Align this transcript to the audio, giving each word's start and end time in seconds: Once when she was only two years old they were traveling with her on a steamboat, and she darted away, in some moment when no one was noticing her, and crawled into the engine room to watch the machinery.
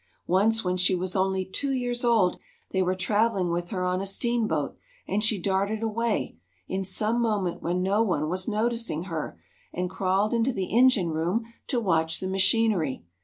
Once 0.25 0.63
when 0.63 0.75
she 0.77 0.95
was 0.95 1.15
only 1.15 1.45
two 1.45 1.71
years 1.71 2.03
old 2.03 2.39
they 2.71 2.81
were 2.81 2.95
traveling 2.95 3.51
with 3.51 3.69
her 3.69 3.85
on 3.85 4.01
a 4.01 4.05
steamboat, 4.07 4.75
and 5.07 5.23
she 5.23 5.39
darted 5.39 5.83
away, 5.83 6.37
in 6.67 6.83
some 6.83 7.21
moment 7.21 7.61
when 7.61 7.83
no 7.83 8.01
one 8.01 8.27
was 8.27 8.47
noticing 8.47 9.03
her, 9.03 9.39
and 9.71 9.91
crawled 9.91 10.33
into 10.33 10.51
the 10.51 10.75
engine 10.75 11.09
room 11.09 11.45
to 11.67 11.79
watch 11.79 12.19
the 12.19 12.27
machinery. 12.27 13.03